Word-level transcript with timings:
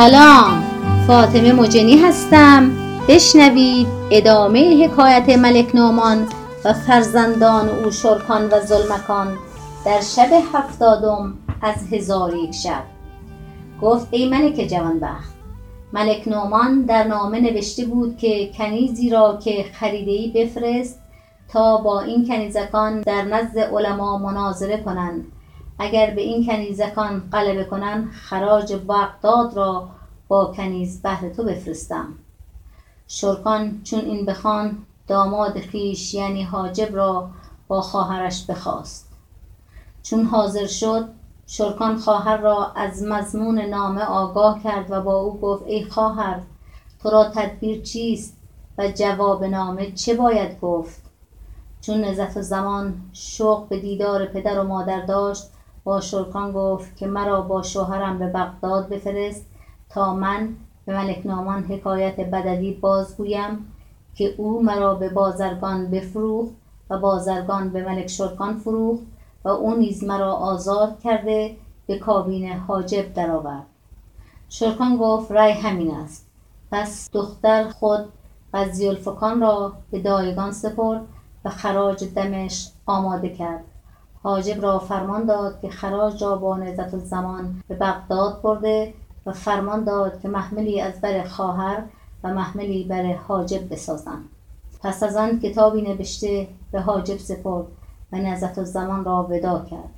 سلام. 0.00 0.62
فاطمه 1.06 1.52
مجنی 1.52 1.98
هستم. 1.98 2.70
بشنوید 3.08 3.86
ادامه 4.10 4.84
حکایت 4.84 5.28
ملک 5.38 5.74
نومان 5.74 6.26
و 6.64 6.72
فرزندان 6.72 7.68
او 7.68 7.90
شرکان 7.90 8.46
و 8.46 8.60
زلمکان 8.60 9.36
در 9.84 10.00
شب 10.00 10.28
هفتادم 10.54 11.34
از 11.62 11.74
هزار 11.92 12.34
یک 12.34 12.54
شب. 12.54 12.82
گفت 13.82 14.08
ای 14.10 14.28
ملک 14.28 14.68
جوانبخت 14.70 15.34
ملک 15.92 16.28
نومان 16.28 16.82
در 16.82 17.04
نامه 17.04 17.40
نوشته 17.40 17.84
بود 17.84 18.16
که 18.16 18.50
کنیزی 18.58 19.10
را 19.10 19.38
که 19.44 19.64
خریده 19.72 20.10
ای 20.10 20.28
بفرست 20.28 21.00
تا 21.48 21.76
با 21.76 22.00
این 22.00 22.28
کنیزکان 22.28 23.00
در 23.00 23.22
نزد 23.22 23.58
علما 23.58 24.18
مناظره 24.18 24.76
کنند. 24.76 25.24
اگر 25.82 26.10
به 26.10 26.20
این 26.20 26.46
کنیزکان 26.46 27.28
غلبه 27.32 27.64
کنند 27.64 28.10
خراج 28.10 28.72
بغداد 28.72 29.54
را 29.54 29.88
با 30.28 30.52
کنیز 30.56 31.02
بهر 31.02 31.28
تو 31.28 31.44
بفرستم. 31.44 32.14
شرکان 33.08 33.82
چون 33.82 34.00
این 34.00 34.26
بخواند 34.26 34.86
داماد 35.06 35.60
خویش 35.70 36.14
یعنی 36.14 36.42
حاجب 36.42 36.96
را 36.96 37.30
با 37.68 37.80
خواهرش 37.80 38.46
بخواست. 38.46 39.08
چون 40.02 40.24
حاضر 40.24 40.66
شد 40.66 41.08
شرکان 41.46 41.98
خواهر 41.98 42.36
را 42.36 42.72
از 42.76 43.02
مضمون 43.02 43.60
نامه 43.60 44.04
آگاه 44.04 44.62
کرد 44.62 44.90
و 44.90 45.00
با 45.00 45.16
او 45.16 45.40
گفت 45.40 45.66
ای 45.66 45.84
خواهر 45.84 46.40
تو 47.02 47.10
را 47.10 47.24
تدبیر 47.24 47.82
چیست 47.82 48.36
و 48.78 48.88
جواب 48.88 49.44
نامه 49.44 49.92
چه 49.92 50.14
باید 50.14 50.60
گفت؟ 50.60 51.02
چون 51.80 52.04
نزت 52.04 52.40
زمان 52.40 52.94
شوق 53.12 53.68
به 53.68 53.80
دیدار 53.80 54.26
پدر 54.26 54.60
و 54.60 54.64
مادر 54.64 55.00
داشت 55.00 55.50
با 55.84 56.00
شرکان 56.00 56.52
گفت 56.52 56.96
که 56.96 57.06
مرا 57.06 57.40
با 57.40 57.62
شوهرم 57.62 58.18
به 58.18 58.26
بغداد 58.26 58.88
بفرست 58.88 59.46
تا 59.88 60.14
من 60.14 60.56
به 60.86 60.94
ملک 60.94 61.26
نامان 61.26 61.64
حکایت 61.64 62.20
بدوی 62.20 62.72
بازگویم 62.72 63.72
که 64.14 64.34
او 64.38 64.62
مرا 64.62 64.94
به 64.94 65.08
بازرگان 65.08 65.90
بفروخت 65.90 66.52
و 66.90 66.98
بازرگان 66.98 67.68
به 67.68 67.84
ملک 67.84 68.06
شرکان 68.06 68.58
فروخت 68.58 69.02
و 69.44 69.48
او 69.48 69.74
نیز 69.74 70.04
مرا 70.04 70.32
آزاد 70.32 71.00
کرده 71.00 71.56
به 71.86 71.98
کابین 71.98 72.52
حاجب 72.52 73.12
درآورد. 73.12 73.66
شرکان 74.48 74.96
گفت 74.96 75.32
رای 75.32 75.52
همین 75.52 75.94
است. 75.94 76.26
پس 76.72 77.10
دختر 77.12 77.68
خود 77.68 78.12
قضیالفکان 78.54 79.40
را 79.40 79.72
به 79.90 80.00
دایگان 80.00 80.52
سپرد 80.52 81.00
و 81.44 81.50
خراج 81.50 82.04
دمشق 82.04 82.70
آماده 82.86 83.28
کرد. 83.28 83.64
حاجب 84.22 84.62
را 84.62 84.78
فرمان 84.78 85.24
داد 85.24 85.60
که 85.60 85.70
خراج 85.70 86.24
را 86.24 86.36
با 86.36 86.56
نعزت 86.56 86.94
الزمان 86.94 87.62
به 87.68 87.74
بغداد 87.74 88.42
برده 88.42 88.94
و 89.26 89.32
فرمان 89.32 89.84
داد 89.84 90.20
که 90.20 90.28
محملی 90.28 90.80
از 90.80 91.00
بر 91.00 91.22
خواهر 91.22 91.82
و 92.24 92.34
محملی 92.34 92.84
بر 92.84 93.12
حاجب 93.12 93.72
بسازند. 93.72 94.24
پس 94.82 95.02
از 95.02 95.16
آن 95.16 95.40
کتابی 95.40 95.82
نبشته 95.82 96.48
به 96.72 96.80
حاجب 96.80 97.16
سپرد 97.16 97.66
و 98.12 98.16
نعزت 98.16 98.58
الزمان 98.58 99.04
را 99.04 99.26
ودا 99.30 99.66
کرد. 99.70 99.90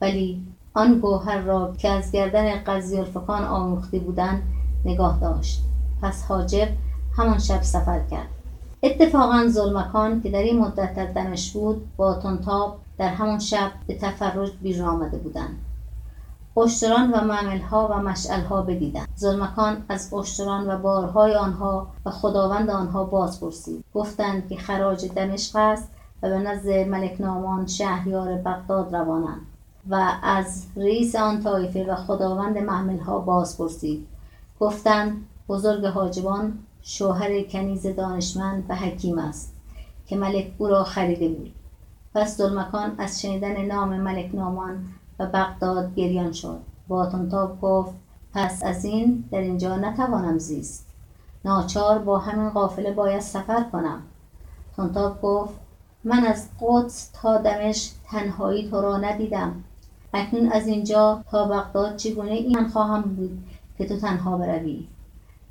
ولی 0.00 0.46
آن 0.74 1.00
گوهر 1.00 1.40
را 1.40 1.72
که 1.78 1.88
از 1.88 2.12
گردن 2.12 2.64
قضیالفکان 2.64 3.44
آموخته 3.44 3.98
بودند 3.98 4.42
نگاه 4.84 5.20
داشت. 5.20 5.62
پس 6.02 6.24
حاجب 6.24 6.68
همان 7.16 7.38
شب 7.38 7.62
سفر 7.62 8.00
کرد. 8.10 8.35
اتفاقا 8.86 9.46
زلمکان 9.48 10.22
که 10.22 10.30
در 10.30 10.42
این 10.42 10.58
مدت 10.58 10.94
در 10.94 11.06
دمشق 11.06 11.60
بود 11.60 11.88
با 11.96 12.14
تنتاب 12.14 12.78
در 12.98 13.08
همان 13.08 13.38
شب 13.38 13.70
به 13.86 13.98
تفرج 13.98 14.50
بیرون 14.62 14.88
آمده 14.88 15.18
بودند. 15.18 15.58
اشتران 16.56 17.10
و 17.10 17.20
معملها 17.20 17.88
و 17.88 17.94
مشعلها 18.02 18.62
بدیدند. 18.62 19.08
زلمکان 19.14 19.84
از 19.88 20.14
اشتران 20.14 20.70
و 20.70 20.78
بارهای 20.78 21.34
آنها 21.34 21.86
و 22.06 22.10
خداوند 22.10 22.70
آنها 22.70 23.04
باز 23.04 23.40
پرسید 23.40 23.84
گفتند 23.94 24.48
که 24.48 24.56
خراج 24.56 25.06
دمشق 25.06 25.56
است 25.56 25.88
و 26.22 26.28
به 26.28 26.38
نزد 26.38 26.68
ملک 26.68 27.20
نامان 27.20 27.66
شهریار 27.66 28.34
بغداد 28.34 28.94
روانند 28.94 29.40
و 29.90 30.12
از 30.22 30.66
رئیس 30.76 31.16
آن 31.16 31.42
طایفه 31.42 31.84
و 31.84 31.94
خداوند 31.94 32.58
محملها 32.58 33.18
باز 33.18 33.58
پرسید 33.58 34.06
گفتند 34.60 35.26
بزرگ 35.48 35.84
حاجبان 35.84 36.58
شوهر 36.88 37.42
کنیز 37.42 37.86
دانشمند 37.86 38.64
و 38.68 38.74
حکیم 38.74 39.18
است 39.18 39.54
که 40.06 40.16
ملک 40.16 40.52
او 40.58 40.66
را 40.68 40.84
خریده 40.84 41.28
بود. 41.28 41.52
پس 42.14 42.36
ذوالمکان 42.36 42.94
از 42.98 43.22
شنیدن 43.22 43.64
نام 43.64 44.00
ملک 44.00 44.34
نامان 44.34 44.84
و 45.18 45.26
بغداد 45.26 45.94
گریان 45.94 46.32
شد. 46.32 46.60
با 46.88 47.06
تنتاب 47.06 47.60
گفت 47.60 47.92
پس 48.34 48.62
از 48.64 48.84
این 48.84 49.24
در 49.30 49.40
اینجا 49.40 49.76
نتوانم 49.76 50.38
زیست. 50.38 50.86
ناچار 51.44 51.98
با 51.98 52.18
همین 52.18 52.50
قافله 52.50 52.92
باید 52.92 53.20
سفر 53.20 53.64
کنم. 53.72 54.02
تنتاب 54.76 55.22
گفت 55.22 55.54
من 56.04 56.24
از 56.24 56.48
قدس 56.60 57.10
تا 57.14 57.38
دمشق 57.38 57.92
تنهایی 58.10 58.70
تو 58.70 58.80
را 58.80 58.96
ندیدم. 58.96 59.64
اکنون 60.14 60.52
از 60.52 60.66
اینجا 60.66 61.24
تا 61.30 61.44
بغداد 61.48 61.96
چگونه 61.96 62.30
این 62.30 62.68
خواهم 62.68 63.02
بود 63.02 63.38
که 63.78 63.86
تو 63.86 63.96
تنها 63.96 64.36
بروی؟ 64.38 64.86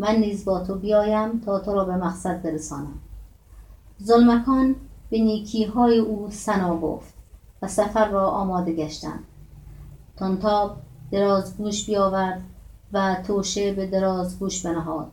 من 0.00 0.16
نیز 0.16 0.44
با 0.44 0.60
تو 0.60 0.74
بیایم 0.74 1.40
تا 1.40 1.58
تو 1.58 1.74
را 1.74 1.84
به 1.84 1.96
مقصد 1.96 2.42
برسانم. 2.42 2.98
ذوالمکان 4.02 4.76
به 5.10 5.18
نیکیهای 5.18 5.98
او 5.98 6.30
ثنا 6.30 6.76
گفت 6.76 7.14
و 7.62 7.68
سفر 7.68 8.08
را 8.08 8.26
آماده 8.26 8.72
گشتند. 8.72 9.24
تنتاب 10.16 10.76
درازگوش 11.12 11.86
بیاورد 11.86 12.42
و 12.92 13.16
توشه 13.26 13.72
به 13.72 13.86
درازگوش 13.86 14.66
بنهاد. 14.66 15.06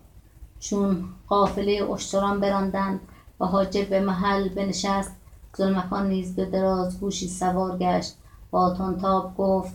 چون 0.60 1.04
قافله 1.28 1.92
اشتران 1.92 2.40
براندند 2.40 3.00
و 3.40 3.46
حاجب 3.46 3.90
به 3.90 4.00
محل 4.00 4.50
بنشست 4.50 5.12
ذوالمکان 5.58 6.10
نیز 6.10 6.36
به 6.36 6.46
درازگوشی 6.46 7.28
سوار 7.28 7.78
گشت. 7.78 8.16
با 8.52 8.74
تنتاب 8.74 9.38
گفت 9.38 9.74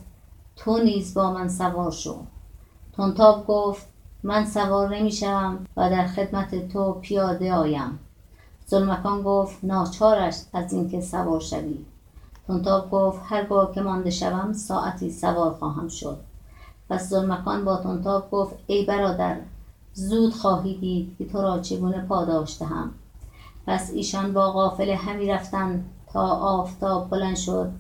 تو 0.57 0.79
نیز 0.79 1.15
با 1.15 1.33
من 1.33 1.49
سوار 1.49 1.91
شو. 1.91 2.17
تنتاب 2.97 3.47
گفت 3.47 3.92
من 4.25 4.45
سوار 4.45 4.97
نمی‌شوم 4.97 5.67
و 5.77 5.91
در 5.91 6.07
خدمت 6.07 6.69
تو 6.69 6.93
پیاده 6.93 7.55
آیم. 7.55 7.99
ذوالمکان 8.71 9.23
گفت 9.23 9.65
ناچار 9.65 10.19
است 10.19 10.51
از 10.53 10.73
اینکه 10.73 11.01
سوار 11.01 11.41
شوی. 11.41 11.79
تنتاب 12.47 12.91
گفت 12.91 13.21
هرگاه 13.25 13.75
که 13.75 13.81
مانده 13.81 14.11
شوم 14.11 14.53
ساعتی 14.53 15.11
سوار 15.11 15.53
خواهم 15.55 15.89
شد. 15.89 16.19
پس 16.91 17.09
ذوالمکان 17.09 17.65
با 17.65 17.77
تنتاب 17.77 18.31
گفت 18.31 18.55
ای 18.67 18.85
برادر 18.85 19.37
زود 19.95 20.35
خواهی 20.35 20.79
دید 20.79 21.17
که 21.19 21.33
تو 21.33 21.43
را 21.43 21.59
چگونه 21.59 22.07
پاداش 22.07 22.59
دهم. 22.61 22.91
پس 23.67 23.91
ایشان 23.95 24.33
با 24.33 24.51
قافله 24.51 24.97
همی 24.97 25.29
رفتند 25.29 25.91
تا 26.13 26.27
آفتاب 26.29 27.11
بلند 27.11 27.37
شد 27.37 27.71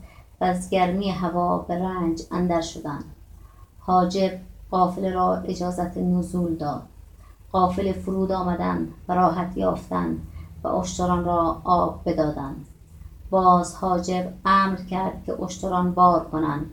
و 0.41 0.44
از 0.44 0.70
گرمی 0.70 1.10
هوا 1.10 1.59
به 1.59 1.78
رنج 1.78 2.22
اندر 2.30 2.60
شدند. 2.60 3.04
حاجب 3.78 4.32
قافله 4.72 5.10
را 5.10 5.37
اجازت 5.37 5.97
نزول 5.97 6.55
داد. 6.55 6.83
قافله 7.53 7.93
فرود 7.93 8.33
آمدند 8.33 8.88
و 9.09 9.15
راحت 9.15 9.56
یافتند 9.56 10.27
و 10.65 10.69
اشتران 10.69 11.25
را 11.25 11.60
آب 11.65 12.00
بدادند 12.06 12.66
باز 13.31 13.75
حاجب 13.75 14.33
امر 14.44 14.77
کرد 14.77 15.25
که 15.27 15.43
اشتران 15.43 15.93
بار 15.93 16.25
کنند. 16.25 16.71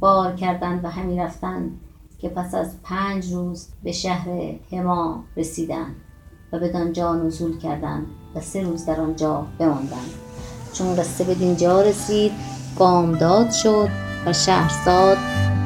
بار 0.00 0.32
کردند 0.32 0.84
و 0.84 0.88
همی 0.88 1.18
رفتند 1.18 1.80
که 2.18 2.28
پس 2.28 2.54
از 2.54 2.82
پنج 2.82 3.32
روز 3.32 3.68
به 3.82 3.92
شهر 3.92 4.28
حما 4.72 5.24
رسیدند 5.36 5.94
و 6.52 6.58
بدانجا 6.58 7.14
نزول 7.14 7.58
کردند 7.58 8.06
و 8.34 8.40
سه 8.40 8.62
روز 8.62 8.86
در 8.86 9.00
آنجا 9.00 9.46
بماندند. 9.58 10.10
چون 10.72 10.96
قصه 10.96 11.24
بدینجا 11.24 11.82
رسید 11.82 12.32
بامداد 12.78 13.50
شد 13.50 13.88
و 14.26 14.32
شهرزاد 14.32 15.18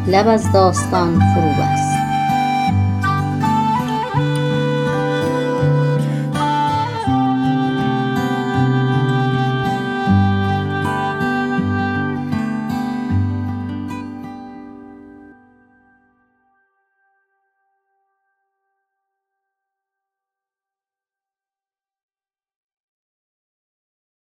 لب 0.06 0.28
از 0.28 0.52
داستان 0.52 1.14
فرو 1.14 1.64